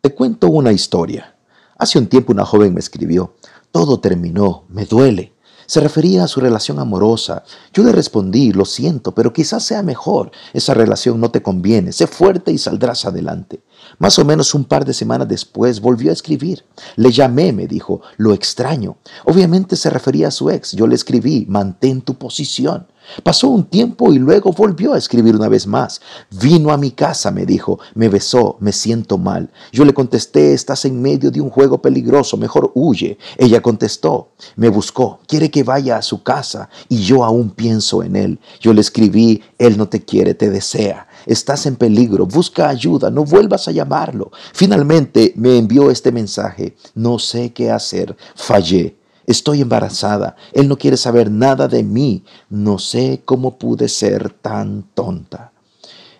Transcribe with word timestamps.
Te 0.00 0.14
cuento 0.14 0.48
una 0.48 0.72
historia. 0.72 1.36
Hace 1.76 1.98
un 1.98 2.06
tiempo 2.06 2.32
una 2.32 2.46
joven 2.46 2.72
me 2.72 2.80
escribió, 2.80 3.34
todo 3.70 4.00
terminó, 4.00 4.64
me 4.70 4.86
duele. 4.86 5.34
Se 5.66 5.78
refería 5.78 6.24
a 6.24 6.28
su 6.28 6.40
relación 6.40 6.78
amorosa. 6.78 7.44
Yo 7.74 7.84
le 7.84 7.92
respondí, 7.92 8.50
lo 8.52 8.64
siento, 8.64 9.14
pero 9.14 9.34
quizás 9.34 9.62
sea 9.62 9.82
mejor. 9.82 10.30
Esa 10.54 10.72
relación 10.72 11.20
no 11.20 11.30
te 11.30 11.42
conviene. 11.42 11.92
Sé 11.92 12.06
fuerte 12.06 12.50
y 12.50 12.56
saldrás 12.56 13.04
adelante. 13.04 13.62
Más 13.98 14.18
o 14.18 14.24
menos 14.24 14.54
un 14.54 14.64
par 14.64 14.86
de 14.86 14.94
semanas 14.94 15.28
después 15.28 15.82
volvió 15.82 16.08
a 16.08 16.14
escribir. 16.14 16.64
Le 16.96 17.12
llamé, 17.12 17.52
me 17.52 17.66
dijo, 17.66 18.00
lo 18.16 18.32
extraño. 18.32 18.96
Obviamente 19.26 19.76
se 19.76 19.90
refería 19.90 20.28
a 20.28 20.32
su 20.32 20.48
ex. 20.48 20.72
Yo 20.72 20.86
le 20.86 20.94
escribí, 20.94 21.44
mantén 21.46 22.00
tu 22.00 22.14
posición. 22.14 22.86
Pasó 23.22 23.48
un 23.48 23.64
tiempo 23.64 24.12
y 24.12 24.18
luego 24.18 24.52
volvió 24.52 24.94
a 24.94 24.98
escribir 24.98 25.34
una 25.34 25.48
vez 25.48 25.66
más. 25.66 26.00
Vino 26.30 26.70
a 26.70 26.76
mi 26.76 26.92
casa, 26.92 27.30
me 27.30 27.44
dijo, 27.44 27.78
me 27.94 28.08
besó, 28.08 28.56
me 28.60 28.72
siento 28.72 29.18
mal. 29.18 29.50
Yo 29.72 29.84
le 29.84 29.94
contesté, 29.94 30.52
estás 30.52 30.84
en 30.84 31.00
medio 31.00 31.30
de 31.30 31.40
un 31.40 31.50
juego 31.50 31.82
peligroso, 31.82 32.36
mejor 32.36 32.70
huye. 32.74 33.18
Ella 33.36 33.60
contestó, 33.60 34.30
me 34.56 34.68
buscó, 34.68 35.20
quiere 35.26 35.50
que 35.50 35.64
vaya 35.64 35.96
a 35.96 36.02
su 36.02 36.22
casa 36.22 36.68
y 36.88 36.98
yo 36.98 37.24
aún 37.24 37.50
pienso 37.50 38.02
en 38.02 38.16
él. 38.16 38.38
Yo 38.60 38.72
le 38.72 38.80
escribí, 38.80 39.42
él 39.58 39.76
no 39.76 39.88
te 39.88 40.04
quiere, 40.04 40.34
te 40.34 40.50
desea. 40.50 41.08
Estás 41.26 41.66
en 41.66 41.76
peligro, 41.76 42.26
busca 42.26 42.68
ayuda, 42.68 43.10
no 43.10 43.24
vuelvas 43.24 43.68
a 43.68 43.72
llamarlo. 43.72 44.30
Finalmente 44.52 45.32
me 45.36 45.58
envió 45.58 45.90
este 45.90 46.12
mensaje, 46.12 46.76
no 46.94 47.18
sé 47.18 47.52
qué 47.52 47.70
hacer, 47.70 48.16
fallé. 48.34 48.99
Estoy 49.30 49.60
embarazada. 49.60 50.34
Él 50.52 50.66
no 50.66 50.76
quiere 50.76 50.96
saber 50.96 51.30
nada 51.30 51.68
de 51.68 51.84
mí. 51.84 52.24
No 52.48 52.80
sé 52.80 53.22
cómo 53.24 53.58
pude 53.58 53.88
ser 53.88 54.30
tan 54.30 54.82
tonta. 54.92 55.52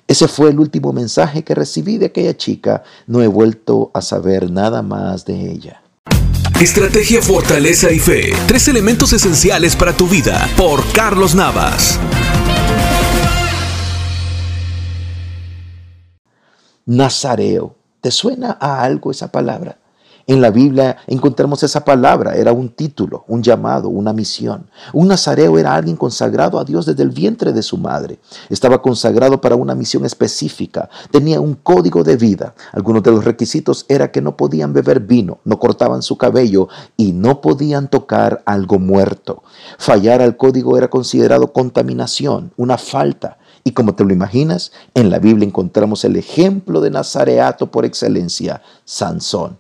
Ese 0.07 0.29
fue 0.29 0.51
el 0.51 0.61
último 0.61 0.93
mensaje 0.93 1.43
que 1.43 1.57
recibí 1.57 1.99
de 1.99 2.07
aquella 2.07 2.37
chica. 2.37 2.85
No 3.09 3.21
he 3.21 3.27
vuelto 3.27 3.91
a 3.95 4.01
saber 4.01 4.49
nada 4.49 4.83
más 4.83 5.25
de 5.25 5.51
ella. 5.51 5.83
Estrategia, 6.61 7.21
fortaleza 7.21 7.91
y 7.91 7.99
fe. 7.99 8.33
Tres 8.47 8.69
elementos 8.69 9.13
esenciales 9.13 9.75
para 9.75 9.93
tu 9.93 10.07
vida. 10.07 10.49
Por 10.57 10.81
Carlos 10.93 11.35
Navas. 11.35 11.99
Nazareo. 16.87 17.75
¿Te 18.01 18.13
suena 18.13 18.57
a 18.61 18.85
algo 18.85 19.11
esa 19.11 19.33
palabra? 19.33 19.79
En 20.31 20.41
la 20.41 20.53
Biblia 20.53 20.97
encontramos 21.09 21.65
esa 21.65 21.85
palabra, 21.85 22.37
era 22.37 22.53
un 22.53 22.69
título, 22.69 23.25
un 23.27 23.43
llamado, 23.43 23.89
una 23.89 24.13
misión. 24.13 24.71
Un 24.93 25.09
nazareo 25.09 25.59
era 25.59 25.75
alguien 25.75 25.97
consagrado 25.97 26.61
a 26.61 26.65
Dios 26.65 26.87
desde 26.87 27.03
el 27.03 27.11
vientre 27.11 27.53
de 27.53 27.63
su 27.63 27.77
madre. 27.77 28.21
Estaba 28.49 28.81
consagrado 28.81 29.41
para 29.41 29.57
una 29.57 29.75
misión 29.75 30.05
específica, 30.05 30.89
tenía 31.11 31.41
un 31.41 31.55
código 31.55 32.05
de 32.05 32.15
vida. 32.15 32.55
Algunos 32.71 33.03
de 33.03 33.11
los 33.11 33.25
requisitos 33.25 33.85
era 33.89 34.13
que 34.13 34.23
no 34.23 34.37
podían 34.37 34.73
beber 34.73 35.01
vino, 35.01 35.41
no 35.45 35.59
cortaban 35.59 36.01
su 36.01 36.17
cabello 36.17 36.69
y 36.97 37.11
no 37.11 37.41
podían 37.41 37.91
tocar 37.91 38.41
algo 38.47 38.79
muerto. 38.79 39.43
Fallar 39.79 40.23
al 40.23 40.37
código 40.37 40.79
era 40.79 40.87
considerado 40.87 41.53
contaminación, 41.53 42.53
una 42.57 42.79
falta. 42.79 43.39
Y 43.65 43.73
como 43.73 43.97
te 43.97 44.05
lo 44.05 44.13
imaginas, 44.13 44.71
en 44.95 45.11
la 45.11 45.19
Biblia 45.19 45.49
encontramos 45.49 46.05
el 46.05 46.15
ejemplo 46.15 46.81
de 46.81 46.91
nazareato 46.91 47.73
por 47.73 47.85
excelencia, 47.85 48.63
Sansón. 48.85 49.59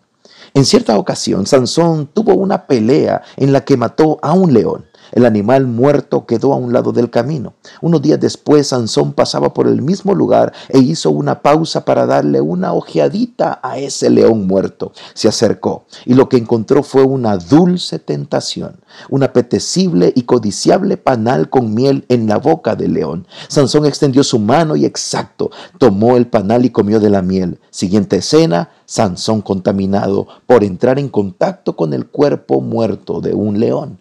En 0.54 0.64
cierta 0.64 0.98
ocasión, 0.98 1.46
Sansón 1.46 2.10
tuvo 2.12 2.34
una 2.34 2.66
pelea 2.66 3.22
en 3.36 3.52
la 3.52 3.64
que 3.64 3.76
mató 3.76 4.18
a 4.22 4.32
un 4.32 4.52
león. 4.52 4.86
El 5.12 5.26
animal 5.26 5.66
muerto 5.66 6.26
quedó 6.26 6.52
a 6.52 6.56
un 6.56 6.72
lado 6.72 6.92
del 6.92 7.10
camino. 7.10 7.54
Unos 7.80 8.02
días 8.02 8.20
después, 8.20 8.68
Sansón 8.68 9.12
pasaba 9.12 9.52
por 9.52 9.66
el 9.66 9.82
mismo 9.82 10.14
lugar 10.14 10.52
e 10.68 10.78
hizo 10.78 11.10
una 11.10 11.42
pausa 11.42 11.84
para 11.84 12.06
darle 12.06 12.40
una 12.40 12.72
ojeadita 12.72 13.60
a 13.62 13.78
ese 13.78 14.10
león 14.10 14.46
muerto. 14.46 14.92
Se 15.14 15.28
acercó 15.28 15.84
y 16.04 16.14
lo 16.14 16.28
que 16.28 16.36
encontró 16.36 16.82
fue 16.82 17.02
una 17.02 17.36
dulce 17.36 17.98
tentación, 17.98 18.80
un 19.08 19.22
apetecible 19.22 20.12
y 20.14 20.22
codiciable 20.22 20.96
panal 20.96 21.50
con 21.50 21.74
miel 21.74 22.04
en 22.08 22.26
la 22.26 22.38
boca 22.38 22.76
del 22.76 22.94
león. 22.94 23.26
Sansón 23.48 23.86
extendió 23.86 24.24
su 24.24 24.38
mano 24.38 24.76
y 24.76 24.84
exacto, 24.84 25.50
tomó 25.78 26.16
el 26.16 26.26
panal 26.26 26.64
y 26.64 26.70
comió 26.70 27.00
de 27.00 27.10
la 27.10 27.22
miel. 27.22 27.58
Siguiente 27.70 28.16
escena, 28.16 28.70
Sansón 28.86 29.42
contaminado 29.42 30.26
por 30.46 30.64
entrar 30.64 30.98
en 30.98 31.08
contacto 31.08 31.76
con 31.76 31.92
el 31.92 32.06
cuerpo 32.06 32.60
muerto 32.60 33.20
de 33.20 33.34
un 33.34 33.60
león. 33.60 33.99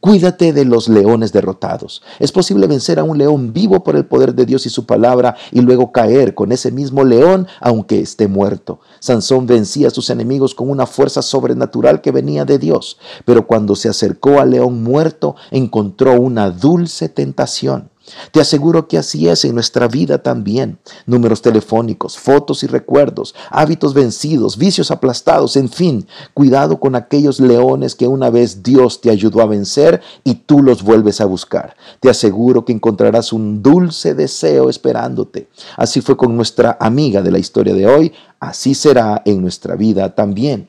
Cuídate 0.00 0.52
de 0.52 0.64
los 0.64 0.88
leones 0.88 1.32
derrotados. 1.32 2.02
Es 2.18 2.32
posible 2.32 2.66
vencer 2.66 2.98
a 2.98 3.04
un 3.04 3.18
león 3.18 3.52
vivo 3.52 3.82
por 3.82 3.96
el 3.96 4.06
poder 4.06 4.34
de 4.34 4.46
Dios 4.46 4.66
y 4.66 4.70
su 4.70 4.86
palabra 4.86 5.36
y 5.52 5.60
luego 5.60 5.92
caer 5.92 6.34
con 6.34 6.52
ese 6.52 6.70
mismo 6.70 7.04
león 7.04 7.46
aunque 7.60 8.00
esté 8.00 8.28
muerto. 8.28 8.80
Sansón 9.00 9.46
vencía 9.46 9.88
a 9.88 9.90
sus 9.90 10.10
enemigos 10.10 10.54
con 10.54 10.70
una 10.70 10.86
fuerza 10.86 11.22
sobrenatural 11.22 12.00
que 12.00 12.12
venía 12.12 12.44
de 12.44 12.58
Dios, 12.58 12.98
pero 13.24 13.46
cuando 13.46 13.74
se 13.74 13.88
acercó 13.88 14.40
al 14.40 14.50
león 14.50 14.82
muerto 14.82 15.36
encontró 15.50 16.20
una 16.20 16.50
dulce 16.50 17.08
tentación. 17.08 17.90
Te 18.30 18.40
aseguro 18.40 18.88
que 18.88 18.98
así 18.98 19.28
es 19.28 19.44
en 19.44 19.54
nuestra 19.54 19.88
vida 19.88 20.22
también. 20.22 20.78
Números 21.06 21.42
telefónicos, 21.42 22.18
fotos 22.18 22.62
y 22.62 22.66
recuerdos, 22.66 23.34
hábitos 23.50 23.94
vencidos, 23.94 24.56
vicios 24.56 24.90
aplastados, 24.90 25.56
en 25.56 25.68
fin, 25.68 26.06
cuidado 26.34 26.78
con 26.78 26.94
aquellos 26.94 27.40
leones 27.40 27.94
que 27.94 28.06
una 28.06 28.30
vez 28.30 28.62
Dios 28.62 29.00
te 29.00 29.10
ayudó 29.10 29.40
a 29.40 29.46
vencer 29.46 30.00
y 30.24 30.34
tú 30.34 30.62
los 30.62 30.82
vuelves 30.82 31.20
a 31.20 31.24
buscar. 31.24 31.76
Te 32.00 32.10
aseguro 32.10 32.64
que 32.64 32.72
encontrarás 32.72 33.32
un 33.32 33.62
dulce 33.62 34.14
deseo 34.14 34.70
esperándote. 34.70 35.48
Así 35.76 36.00
fue 36.00 36.16
con 36.16 36.36
nuestra 36.36 36.76
amiga 36.80 37.22
de 37.22 37.30
la 37.30 37.38
historia 37.38 37.74
de 37.74 37.86
hoy, 37.86 38.12
así 38.40 38.74
será 38.74 39.22
en 39.24 39.40
nuestra 39.40 39.76
vida 39.76 40.14
también. 40.14 40.68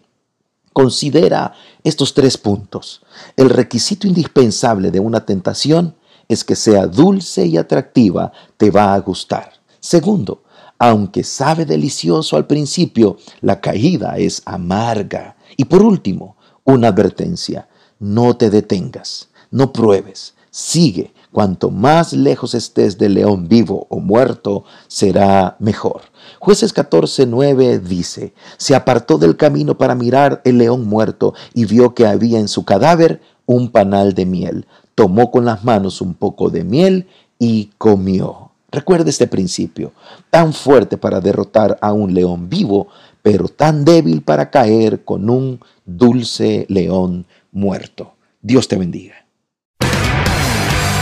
Considera 0.73 1.53
estos 1.83 2.13
tres 2.13 2.37
puntos. 2.37 3.01
El 3.35 3.49
requisito 3.49 4.07
indispensable 4.07 4.91
de 4.91 4.99
una 4.99 5.25
tentación 5.25 5.95
es 6.27 6.43
que 6.43 6.55
sea 6.55 6.87
dulce 6.87 7.45
y 7.45 7.57
atractiva, 7.57 8.31
te 8.57 8.71
va 8.71 8.93
a 8.93 8.99
gustar. 8.99 9.53
Segundo, 9.79 10.43
aunque 10.79 11.23
sabe 11.23 11.65
delicioso 11.65 12.35
al 12.35 12.45
principio, 12.45 13.17
la 13.41 13.61
caída 13.61 14.17
es 14.17 14.41
amarga. 14.45 15.35
Y 15.55 15.65
por 15.65 15.81
último, 15.81 16.35
una 16.63 16.89
advertencia, 16.89 17.67
no 17.99 18.35
te 18.35 18.49
detengas, 18.49 19.29
no 19.49 19.71
pruebes, 19.73 20.35
sigue. 20.51 21.13
Cuanto 21.31 21.69
más 21.69 22.13
lejos 22.13 22.55
estés 22.55 22.97
del 22.97 23.13
león 23.15 23.47
vivo 23.47 23.85
o 23.89 23.99
muerto, 23.99 24.63
será 24.87 25.55
mejor. 25.59 26.01
Jueces 26.39 26.73
14:9 26.73 27.79
dice, 27.79 28.33
se 28.57 28.75
apartó 28.75 29.17
del 29.17 29.37
camino 29.37 29.77
para 29.77 29.93
mirar 29.93 30.41
el 30.45 30.57
león 30.57 30.87
muerto 30.87 31.33
y 31.53 31.65
vio 31.65 31.93
que 31.93 32.07
había 32.07 32.39
en 32.39 32.47
su 32.47 32.65
cadáver 32.65 33.21
un 33.45 33.71
panal 33.71 34.13
de 34.13 34.25
miel 34.25 34.67
tomó 34.97 35.29
con 35.29 35.45
las 35.45 35.63
manos 35.63 36.01
un 36.01 36.15
poco 36.15 36.49
de 36.49 36.63
miel 36.63 37.05
y 37.37 37.69
comió. 37.77 38.49
Recuerda 38.71 39.11
este 39.11 39.27
principio, 39.27 39.93
tan 40.31 40.53
fuerte 40.53 40.97
para 40.97 41.21
derrotar 41.21 41.77
a 41.81 41.93
un 41.93 42.15
león 42.15 42.49
vivo, 42.49 42.87
pero 43.21 43.47
tan 43.47 43.85
débil 43.85 44.23
para 44.23 44.49
caer 44.49 45.03
con 45.05 45.29
un 45.29 45.59
dulce 45.85 46.65
león 46.67 47.27
muerto. 47.51 48.15
Dios 48.41 48.67
te 48.67 48.75
bendiga. 48.75 49.13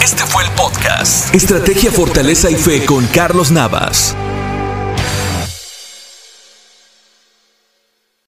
Este 0.04 0.24
fue 0.26 0.44
el 0.44 0.52
podcast 0.52 1.34
Estrategia, 1.34 1.90
Fortaleza 1.90 2.52
y 2.52 2.56
Fe 2.56 2.86
con 2.86 3.08
Carlos 3.08 3.50
Navas. 3.50 4.14